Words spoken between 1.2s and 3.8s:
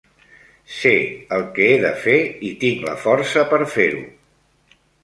el que he de fer i tinc la força per